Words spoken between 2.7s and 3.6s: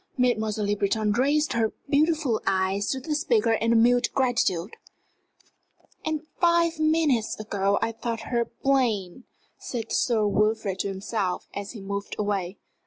to the speaker